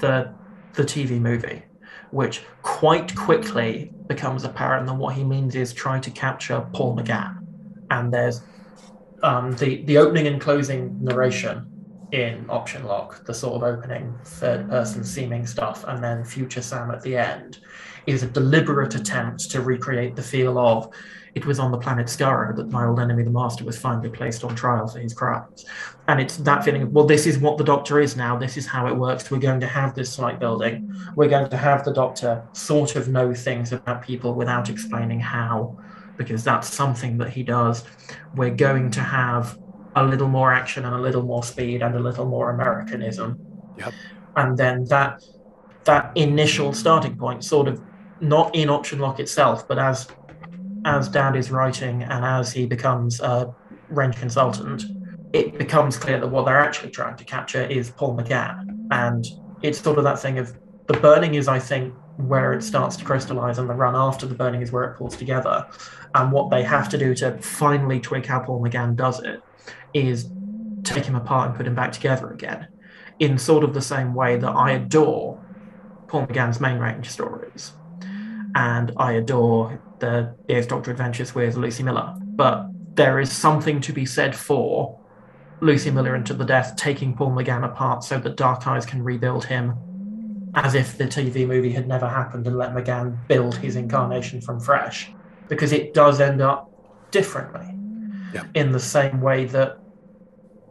[0.00, 0.32] the
[0.74, 1.62] the TV movie,
[2.10, 7.44] which quite quickly becomes apparent that what he means is trying to capture Paul McGann.
[7.90, 8.42] And there's
[9.22, 11.77] um, the the opening and closing narration
[12.12, 16.90] in option lock, the sort of opening third person seeming stuff, and then future Sam
[16.90, 17.58] at the end,
[18.06, 20.90] is a deliberate attempt to recreate the feel of
[21.34, 24.42] it was on the planet Skaro that my old enemy, the Master, was finally placed
[24.42, 25.66] on trial for his crimes.
[26.08, 28.36] And it's that feeling of, well, this is what the Doctor is now.
[28.36, 29.30] This is how it works.
[29.30, 30.92] We're going to have this slight building.
[31.14, 35.78] We're going to have the Doctor sort of know things about people without explaining how
[36.16, 37.84] because that's something that he does.
[38.34, 39.56] We're going to have
[40.04, 43.38] a little more action and a little more speed and a little more Americanism.
[43.78, 43.92] Yep.
[44.36, 45.22] And then that
[45.84, 47.80] that initial starting point, sort of
[48.20, 50.08] not in option lock itself, but as
[50.84, 53.54] as Dad is writing and as he becomes a
[53.88, 54.84] range consultant,
[55.32, 58.86] it becomes clear that what they're actually trying to capture is Paul McGann.
[58.90, 59.26] And
[59.62, 60.56] it's sort of that thing of
[60.86, 64.34] the burning is, I think, where it starts to crystallize, and the run after the
[64.34, 65.66] burning is where it pulls together.
[66.14, 69.42] And what they have to do to finally twig how Paul McGann does it
[69.94, 70.30] is
[70.84, 72.68] take him apart and put him back together again
[73.18, 75.42] in sort of the same way that I adore
[76.06, 77.72] Paul McGann's main range stories.
[78.54, 82.14] And I adore the Eighth Doctor Adventures with Lucie Miller.
[82.20, 84.98] But there is something to be said for
[85.60, 89.44] Lucie Miller into the death, taking Paul McGann apart so that Dark Eyes can rebuild
[89.44, 89.74] him
[90.54, 94.60] as if the TV movie had never happened and let McGann build his incarnation from
[94.60, 95.12] fresh.
[95.48, 96.70] Because it does end up
[97.10, 97.77] differently.
[98.32, 98.44] Yeah.
[98.54, 99.78] In the same way that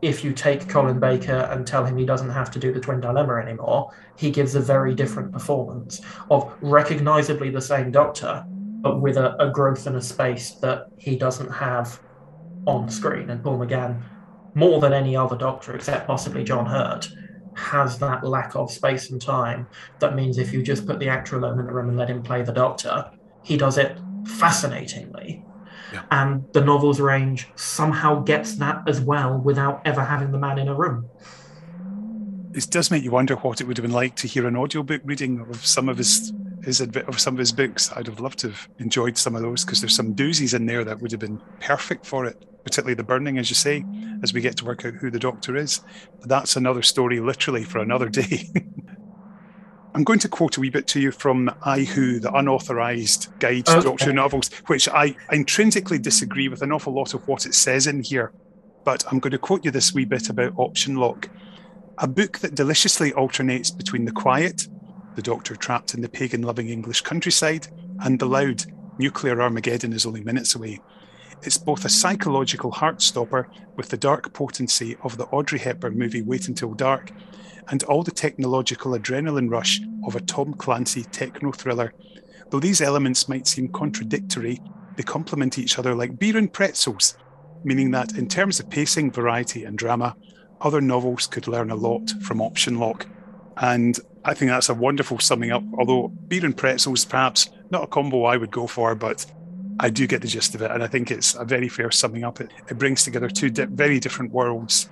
[0.02, 3.02] if you take Colin Baker and tell him he doesn't have to do the Twin
[3.02, 9.18] Dilemma anymore, he gives a very different performance of recognizably the same Doctor, but with
[9.18, 12.00] a, a growth and a space that he doesn't have
[12.68, 13.30] on screen.
[13.30, 14.04] And Paul McGann,
[14.54, 17.10] more than any other Doctor, except possibly John Hurt,
[17.56, 19.68] has that lack of space and time.
[20.00, 22.22] That means if you just put the actor alone in the room and let him
[22.22, 23.10] play the Doctor,
[23.44, 25.44] he does it fascinatingly.
[25.94, 26.04] Yeah.
[26.12, 30.68] And the novel's range somehow gets that as well without ever having the man in
[30.68, 31.10] a room.
[32.54, 35.02] It does make you wonder what it would have been like to hear an audiobook
[35.06, 37.92] reading of some of his his of some of his books.
[37.96, 40.84] I'd have loved to have enjoyed some of those because there's some doozies in there
[40.84, 43.86] that would have been perfect for it, particularly the burning, as you say,
[44.24, 45.82] as we get to work out who the doctor is.
[46.20, 48.50] But that's another story, literally, for another day.
[49.98, 53.66] I'm going to quote a wee bit to you from I Who, the unauthorized guide
[53.66, 53.82] to Okay.
[53.82, 58.04] Doctor novels, which I intrinsically disagree with an awful lot of what it says in
[58.04, 58.32] here.
[58.84, 61.30] But I'm going to quote you this wee bit about Option Lock.
[61.98, 64.68] A book that deliciously alternates between the quiet,
[65.16, 67.68] the doctor trapped in the pagan loving English countryside,
[68.02, 68.66] and the loud,
[69.00, 70.80] nuclear Armageddon is only minutes away.
[71.42, 76.48] It's both a psychological heartstopper with the dark potency of the Audrey Hepburn movie Wait
[76.48, 77.12] Until Dark,
[77.70, 81.94] and all the technological adrenaline rush of a Tom Clancy techno thriller.
[82.50, 84.62] Though these elements might seem contradictory,
[84.96, 87.18] they complement each other like beer and pretzels,
[87.64, 90.16] meaning that in terms of pacing, variety, and drama,
[90.62, 93.06] other novels could learn a lot from Option Lock.
[93.58, 95.64] And I think that's a wonderful summing up.
[95.78, 99.26] Although beer and pretzels, perhaps not a combo I would go for, but
[99.80, 100.72] I do get the gist of it.
[100.72, 102.40] And I think it's a very fair summing up.
[102.40, 104.90] It, it brings together two di- very different worlds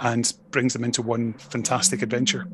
[0.00, 2.46] and brings them into one fantastic adventure.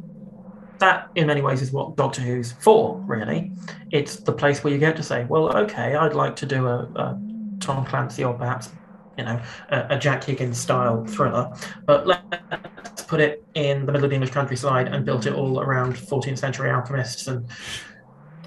[0.79, 3.53] that in many ways is what Doctor Who's for, really.
[3.93, 6.79] It's the place where you get to say, well, okay, I'd like to do a,
[6.97, 7.21] a
[7.61, 8.71] Tom Clancy or perhaps,
[9.17, 11.53] you know, a, a Jack Higgins style thriller,
[11.87, 15.61] but let's put it in the middle of the English countryside and built it all
[15.61, 17.49] around 14th century alchemists and,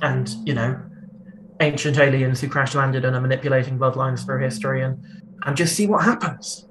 [0.02, 0.78] and you know,
[1.62, 5.02] ancient aliens who crash landed and are manipulating bloodlines through history and,
[5.46, 6.68] and just see what happens.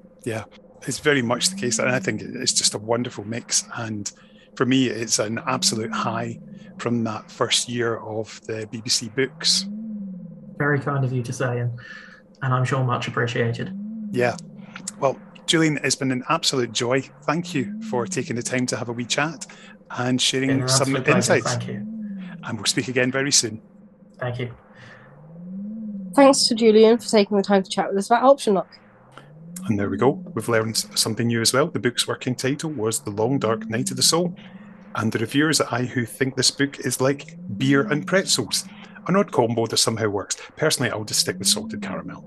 [0.87, 1.79] It's very much the case.
[1.79, 3.67] And I think it's just a wonderful mix.
[3.75, 4.11] And
[4.55, 6.39] for me, it's an absolute high
[6.77, 9.67] from that first year of the BBC books.
[10.57, 11.71] Very kind of you to say, and,
[12.41, 13.77] and I'm sure much appreciated.
[14.11, 14.37] Yeah.
[14.99, 17.01] Well, Julian, it's been an absolute joy.
[17.23, 19.45] Thank you for taking the time to have a wee chat
[19.91, 21.45] and sharing an some insights.
[21.45, 21.87] Thank you.
[22.43, 23.61] And we'll speak again very soon.
[24.19, 24.51] Thank you.
[26.15, 28.79] Thanks to Julian for taking the time to chat with us about Option Lock.
[29.65, 30.23] And there we go.
[30.33, 31.67] We've learned something new as well.
[31.67, 34.35] The book's working title was The Long Dark Night of the Soul.
[34.95, 38.65] And the reviewers at I Who think this book is like beer and pretzels.
[39.07, 40.37] An odd combo that somehow works.
[40.55, 42.23] Personally, I'll just stick with salted caramel.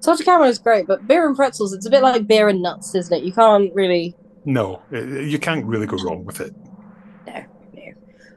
[0.00, 2.94] Salted caramel is great, but beer and pretzels, it's a bit like beer and nuts,
[2.94, 3.24] isn't it?
[3.24, 4.14] You can't really.
[4.44, 6.54] No, uh, you can't really go wrong with it.
[7.26, 7.92] No, no.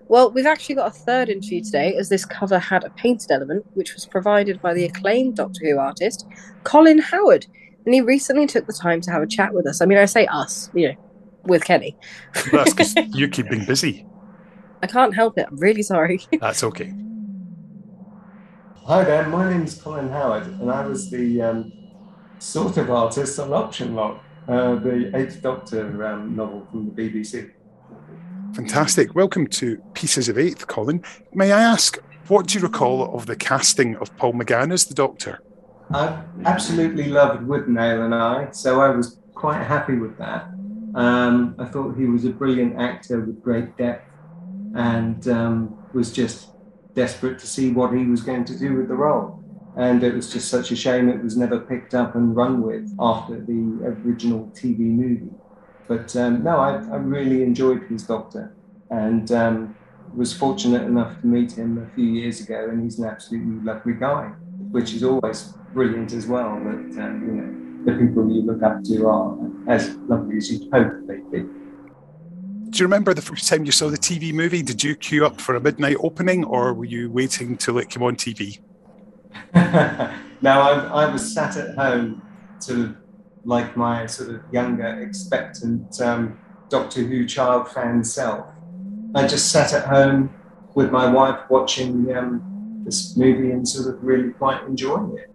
[0.07, 3.65] Well, we've actually got a third interview today, as this cover had a painted element,
[3.73, 6.25] which was provided by the acclaimed Doctor Who artist,
[6.63, 7.47] Colin Howard.
[7.85, 9.81] And he recently took the time to have a chat with us.
[9.81, 10.95] I mean, I say us, you know,
[11.43, 11.95] with Kenny.
[12.51, 14.05] That's because you keep being busy.
[14.81, 15.47] I can't help it.
[15.49, 16.21] I'm really sorry.
[16.39, 16.93] That's okay.
[18.85, 21.73] Hi there, my name's Colin Howard, and I was the um,
[22.37, 27.51] sort of artist on Option Lock, uh, the Eighth Doctor um, novel from the BBC.
[28.53, 29.15] Fantastic.
[29.15, 31.03] Welcome to Pieces of Eighth, Colin.
[31.33, 34.93] May I ask, what do you recall of the casting of Paul McGann as the
[34.93, 35.39] Doctor?
[35.91, 40.45] I absolutely loved Withnail and I, so I was quite happy with that.
[40.95, 44.09] Um, I thought he was a brilliant actor with great depth
[44.75, 46.49] and um, was just
[46.93, 49.43] desperate to see what he was going to do with the role.
[49.77, 52.95] and it was just such a shame it was never picked up and run with
[52.97, 55.35] after the original TV movie.
[55.87, 58.55] But um, no, I, I, really enjoyed his Doctor,
[58.89, 59.75] and um,
[60.15, 63.93] was fortunate enough to meet him a few years ago, and he's an absolutely lovely
[63.93, 64.29] guy,
[64.71, 66.55] which is always brilliant as well.
[66.55, 70.73] That um, you know the people you look up to are as lovely as you'd
[70.73, 71.41] hope they'd be.
[72.71, 74.63] Do you remember the first time you saw the TV movie?
[74.63, 78.01] Did you queue up for a midnight opening, or were you waiting till it came
[78.01, 78.59] on TV?
[79.53, 82.23] now I, I was sat at home,
[82.59, 82.95] sort of
[83.43, 88.47] like my sort of younger, expectant um, Doctor Who child fan self.
[89.13, 90.33] I just sat at home
[90.73, 95.34] with my wife watching um, this movie and sort of really quite enjoying it.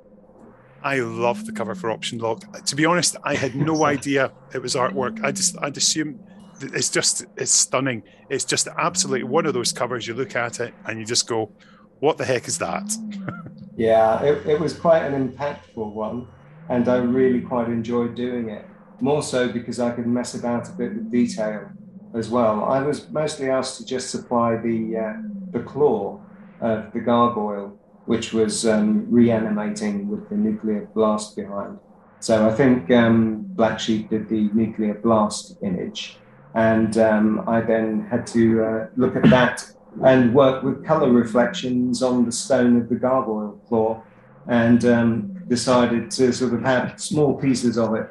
[0.82, 2.64] I love the cover for Option Lock.
[2.64, 5.22] To be honest, I had no idea it was artwork.
[5.24, 6.20] I just I'd assume
[6.60, 8.02] it's just it's stunning.
[8.28, 11.52] It's just absolutely one of those covers you look at it and you just go,
[12.00, 12.92] "What the heck is that?"
[13.76, 16.28] yeah, it, it was quite an impactful one,
[16.68, 18.64] and I really quite enjoyed doing it.
[19.00, 21.70] More so because I could mess about a bit with detail
[22.14, 22.64] as well.
[22.64, 26.20] I was mostly asked to just supply the uh, the claw
[26.60, 27.78] of the gargoyle,
[28.10, 31.78] which was um, reanimating with the nuclear blast behind.
[32.18, 36.16] So I think um, Black Sheep did the nuclear blast image,
[36.56, 39.64] and um, I then had to uh, look at that
[40.04, 44.02] and work with color reflections on the stone of the gargoyle claw,
[44.48, 48.10] and um, decided to sort of have small pieces of it.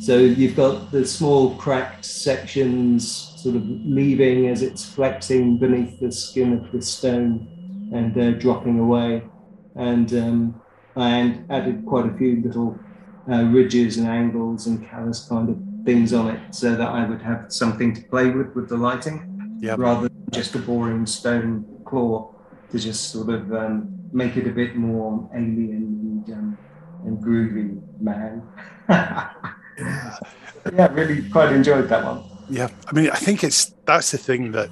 [0.00, 6.12] So you've got the small cracked sections sort of leaving as it's flexing beneath the
[6.12, 7.48] skin of the stone
[7.92, 9.22] and uh, dropping away.
[9.74, 10.62] And um,
[10.96, 12.78] I added quite a few little
[13.30, 17.22] uh, ridges and angles and callus kind of things on it so that I would
[17.22, 19.78] have something to play with with the lighting yep.
[19.78, 22.34] rather than just a boring stone claw
[22.70, 26.58] to just sort of um, make it a bit more alien and, um,
[27.04, 28.42] and groovy, man.
[28.88, 29.30] yeah.
[30.74, 32.24] yeah, really quite enjoyed that one.
[32.48, 34.70] Yeah, I mean, I think it's that's the thing that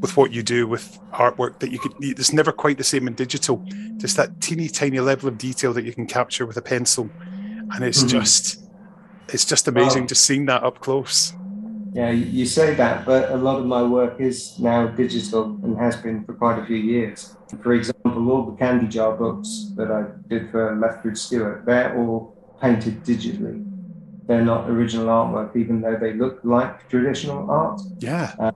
[0.00, 3.14] with what you do with artwork that you could it's never quite the same in
[3.14, 3.62] digital
[3.98, 7.10] just that teeny tiny level of detail that you can capture with a pencil
[7.72, 8.18] and it's mm-hmm.
[8.18, 8.64] just
[9.28, 11.34] it's just amazing just seeing that up close
[11.92, 15.96] yeah you say that but a lot of my work is now digital and has
[15.96, 20.04] been for quite a few years for example all the candy jar books that i
[20.28, 23.66] did for lethbridge stewart they're all painted digitally
[24.30, 27.80] they're not original artwork, even though they look like traditional art.
[27.98, 28.32] Yeah.
[28.38, 28.52] Uh,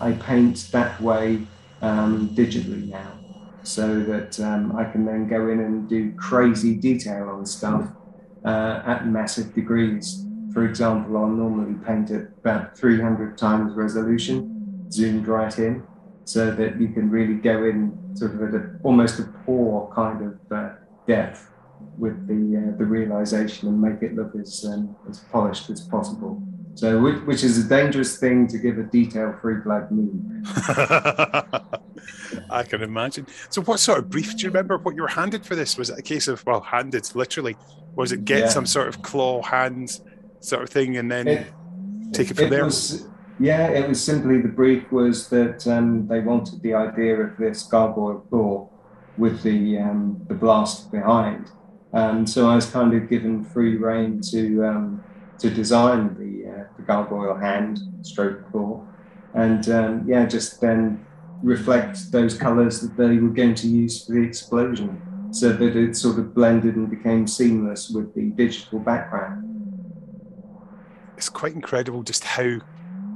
[0.00, 1.46] I paint that way
[1.82, 3.12] um, digitally now,
[3.62, 7.88] so that um, I can then go in and do crazy detail on stuff
[8.44, 10.24] uh, at massive degrees.
[10.52, 15.82] For example, I'll normally paint at about 300 times resolution, zoomed right in,
[16.24, 20.22] so that you can really go in sort of at a, almost a pore kind
[20.24, 20.74] of uh,
[21.06, 21.50] depth
[21.98, 26.42] with the uh, the realization and make it look as um, as polished as possible.
[26.74, 30.10] So, which, which, is a dangerous thing to give a detail-free black me.
[32.50, 33.26] I can imagine.
[33.50, 34.78] So, what sort of brief do you remember?
[34.78, 35.78] What you were handed for this?
[35.78, 37.56] Was it a case of well, handed literally?
[37.94, 38.48] Was it get yeah.
[38.48, 40.00] some sort of claw hand
[40.40, 41.46] sort of thing and then it,
[42.12, 42.64] take it from it there?
[42.64, 43.06] Was,
[43.38, 47.62] yeah, it was simply the brief was that um, they wanted the idea of this
[47.62, 48.68] gargoyle claw
[49.16, 51.52] with the um, the blast behind
[51.94, 55.04] um, so I was kind of given free reign to um,
[55.38, 58.84] to design the, uh, the gargoyle hand stroke claw,
[59.34, 61.04] and um, yeah, just then
[61.42, 65.00] reflect those colours that they were going to use for the explosion,
[65.32, 69.50] so that it sort of blended and became seamless with the digital background.
[71.16, 72.58] It's quite incredible just how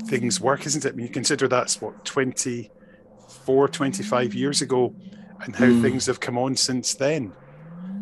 [0.04, 0.92] things work, isn't it?
[0.92, 4.94] I mean, you consider that's what 24, 25 years ago,
[5.42, 5.82] and how mm.
[5.82, 7.32] things have come on since then.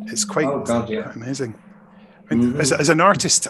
[0.07, 1.13] It's quite, oh, God, yeah.
[1.15, 1.55] amazing.
[2.31, 2.61] I mean, mm-hmm.
[2.61, 3.49] as, as, an artist,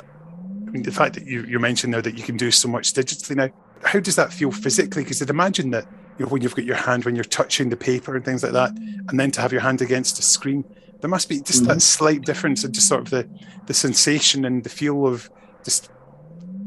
[0.67, 2.93] I mean, the fact that you, you mentioned now that you can do so much
[2.93, 3.51] digitally now,
[3.83, 5.05] how does that feel physically?
[5.05, 5.87] Because I'd imagine that
[6.19, 8.53] you know, when you've got your hand, when you're touching the paper and things like
[8.53, 10.65] that, and then to have your hand against a screen,
[11.01, 11.73] there must be just mm-hmm.
[11.73, 13.29] that slight difference and just sort of the,
[13.67, 15.31] the sensation and the feel of
[15.65, 15.91] just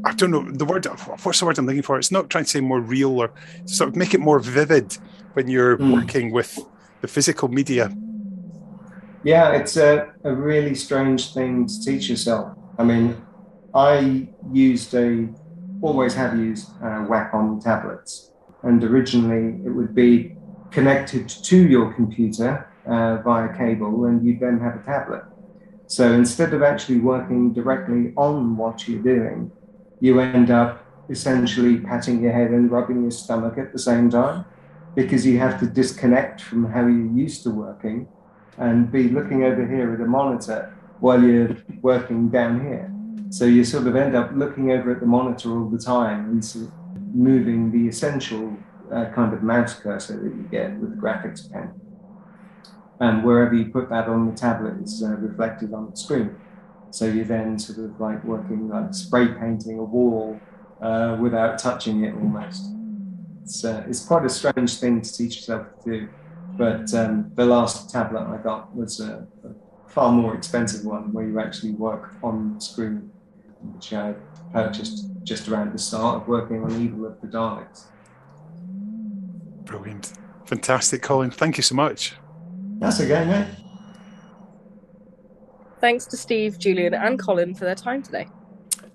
[0.04, 0.86] I don't know the word.
[0.86, 1.98] What's the word I'm looking for?
[1.98, 3.32] It's not trying to say more real or
[3.66, 4.96] sort of make it more vivid
[5.34, 5.92] when you're mm.
[5.92, 6.58] working with
[7.02, 7.94] the physical media
[9.22, 12.56] yeah, it's a, a really strange thing to teach yourself.
[12.78, 13.20] I mean,
[13.74, 15.28] I used a,
[15.80, 18.32] always have used uh, Wacom tablets.
[18.62, 20.36] And originally it would be
[20.70, 25.24] connected to your computer uh, via cable, and you'd then have a tablet.
[25.86, 29.50] So instead of actually working directly on what you're doing,
[30.00, 34.44] you end up essentially patting your head and rubbing your stomach at the same time
[34.94, 38.08] because you have to disconnect from how you're used to working
[38.58, 42.92] and be looking over here at a monitor while you're working down here.
[43.30, 46.44] So you sort of end up looking over at the monitor all the time and
[46.44, 46.72] sort of
[47.14, 48.56] moving the essential
[48.92, 51.72] uh, kind of mouse cursor that you get with the graphics pen.
[52.98, 56.36] And wherever you put that on the tablet is uh, reflected on the screen.
[56.90, 60.38] So you're then sort of like working like spray painting a wall
[60.82, 62.66] uh, without touching it almost.
[63.42, 66.08] It's, uh, it's quite a strange thing to teach yourself to do.
[66.56, 69.54] But um, the last tablet I got was a, a,
[69.88, 73.10] far more expensive one where you actually work on screen,
[73.62, 74.14] which I
[74.52, 77.84] purchased just around the start of working on Evil of the Daleks.
[79.64, 80.12] Brilliant.
[80.46, 81.30] Fantastic, Colin.
[81.30, 82.14] Thank you so much.
[82.78, 83.46] That's okay, mate.
[85.80, 88.28] Thanks to Steve, Julian, and Colin for their time today.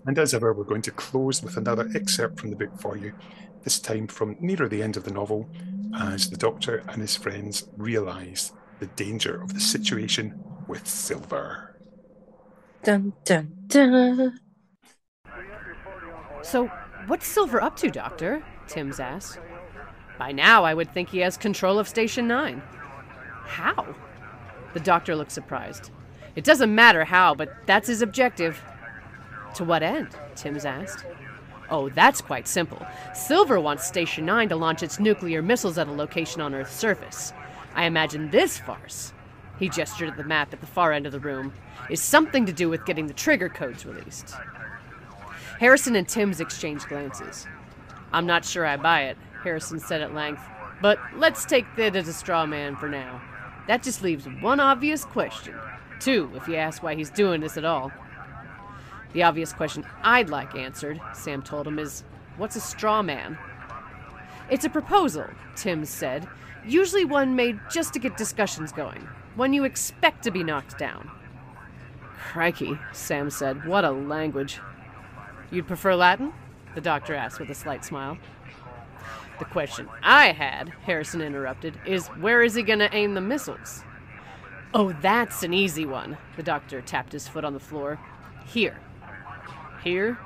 [0.05, 3.13] And as ever, we're going to close with another excerpt from the book for you,
[3.63, 5.49] this time from nearer the end of the novel,
[5.97, 11.75] as the Doctor and his friends realise the danger of the situation with Silver.
[12.83, 14.39] Dun dun dun.
[16.45, 16.67] So,
[17.07, 18.43] what's Silver up to, Doctor?
[18.67, 19.39] Timms asked.
[20.19, 22.61] By now, I would think he has control of Station 9.
[23.45, 23.95] How?
[24.75, 25.89] The doctor looked surprised.
[26.35, 28.61] It doesn't matter how, but that's his objective.
[29.55, 30.09] To what end?
[30.35, 31.03] Timms asked.
[31.71, 32.85] Oh, that's quite simple.
[33.15, 37.33] Silver wants Station 9 to launch its nuclear missiles at a location on Earth's surface.
[37.73, 39.13] I imagine this farce,
[39.57, 41.53] he gestured at the map at the far end of the room,
[41.89, 44.35] is something to do with getting the trigger codes released.
[45.59, 47.47] Harrison and Timms exchanged glances.
[48.11, 50.41] I'm not sure I buy it, Harrison said at length,
[50.81, 53.21] but let's take that as a straw man for now.
[53.67, 55.55] That just leaves one obvious question.
[55.99, 57.91] Two, if you ask why he's doing this at all.
[59.13, 62.03] The obvious question I'd like answered, Sam told him, is
[62.37, 63.37] what's a straw man?
[64.49, 65.25] It's a proposal,
[65.55, 66.27] Timms said,
[66.65, 71.09] usually one made just to get discussions going, one you expect to be knocked down.
[72.17, 74.59] Crikey, Sam said, what a language.
[75.51, 76.33] You'd prefer Latin?
[76.73, 78.17] The doctor asked with a slight smile.
[79.39, 83.83] The question I had, Harrison interrupted, is where is he going to aim the missiles?
[84.73, 86.17] Oh, that's an easy one.
[86.35, 87.99] The doctor tapped his foot on the floor.
[88.45, 88.79] Here.
[89.83, 90.17] Here?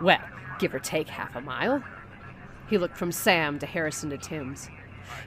[0.00, 0.20] Well,
[0.58, 1.82] give or take half a mile.
[2.68, 4.68] He looked from Sam to Harrison to Timms.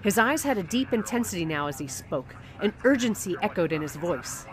[0.02, 2.36] His eyes had a deep intensity now as he spoke.
[2.60, 4.46] An urgency echoed in his voice.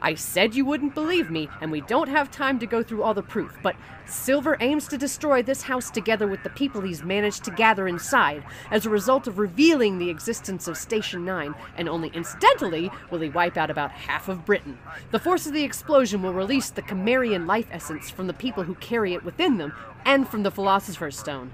[0.00, 3.14] I said you wouldn't believe me, and we don't have time to go through all
[3.14, 3.76] the proof, but
[4.06, 8.44] Silver aims to destroy this house together with the people he's managed to gather inside
[8.70, 13.30] as a result of revealing the existence of Station 9, and only incidentally will he
[13.30, 14.78] wipe out about half of Britain.
[15.10, 18.74] The force of the explosion will release the Cimmerian life essence from the people who
[18.74, 19.72] carry it within them,
[20.04, 21.50] and from the Philosopher's Stone.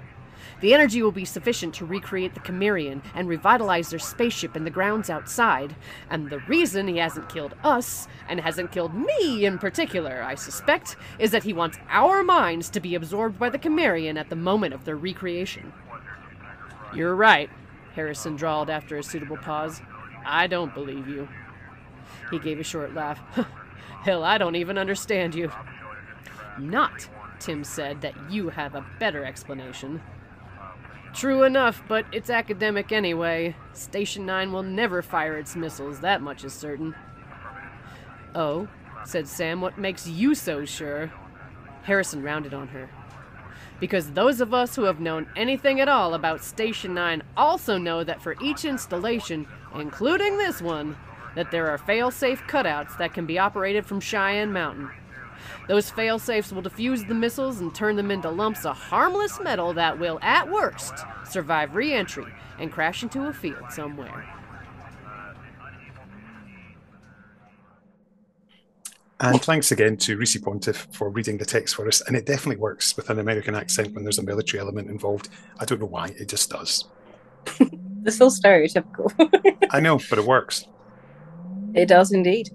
[0.59, 4.69] The energy will be sufficient to recreate the Cimmerian and revitalize their spaceship in the
[4.69, 5.75] grounds outside.
[6.09, 10.95] And the reason he hasn't killed us, and hasn't killed me in particular, I suspect,
[11.17, 14.73] is that he wants our minds to be absorbed by the Cimmerian at the moment
[14.73, 15.73] of their recreation.
[16.93, 17.49] You're right,
[17.93, 19.81] Harrison drawled after a suitable pause.
[20.25, 21.27] I don't believe you.
[22.29, 23.19] He gave a short laugh.
[24.03, 25.51] Hell, I don't even understand you.
[26.59, 27.07] Not,
[27.39, 30.01] Timms said, that you have a better explanation.
[31.13, 33.55] True enough, but it's academic anyway.
[33.73, 36.95] Station 9 will never fire its missiles, that much is certain.
[38.33, 38.67] Oh,
[39.05, 41.11] said Sam, what makes you so sure?
[41.83, 42.89] Harrison rounded on her.
[43.79, 48.03] Because those of us who have known anything at all about Station 9 also know
[48.03, 50.95] that for each installation, including this one,
[51.35, 54.91] that there are fail-safe cutouts that can be operated from Cheyenne Mountain.
[55.67, 59.99] Those fail-safes will defuse the missiles and turn them into lumps of harmless metal that
[59.99, 60.93] will, at worst,
[61.29, 64.27] survive re-entry and crash into a field somewhere.
[69.19, 72.01] And thanks again to Reese Pontiff for reading the text for us.
[72.01, 75.29] And it definitely works with an American accent when there's a military element involved.
[75.59, 76.85] I don't know why, it just does.
[78.03, 79.11] It's so stereotypical.
[79.69, 80.65] I know, but it works.
[81.75, 82.49] it does indeed.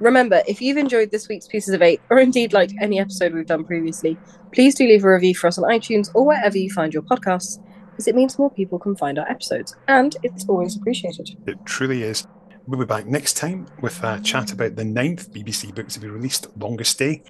[0.00, 3.46] Remember, if you've enjoyed this week's Pieces of Eight, or indeed liked any episode we've
[3.46, 4.16] done previously,
[4.50, 7.62] please do leave a review for us on iTunes or wherever you find your podcasts,
[7.90, 11.36] because it means more people can find our episodes, and it's always appreciated.
[11.46, 12.26] It truly is.
[12.66, 16.08] We'll be back next time with a chat about the ninth BBC book to be
[16.08, 17.22] released, Longest Day.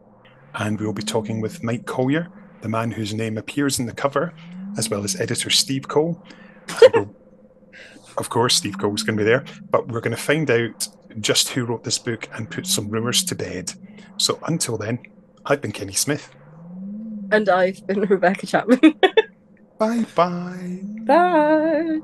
[0.55, 2.29] And we'll be talking with Mike Collier,
[2.61, 4.33] the man whose name appears in the cover,
[4.77, 6.25] as well as editor Steve Cole.
[8.17, 11.51] Of course, Steve Cole's going to be there, but we're going to find out just
[11.51, 13.73] who wrote this book and put some rumours to bed.
[14.17, 15.01] So until then,
[15.47, 16.35] I've been Kenny Smith.
[17.33, 18.81] And I've been Rebecca Chapman.
[19.79, 20.81] Bye-bye.
[21.07, 22.01] Bye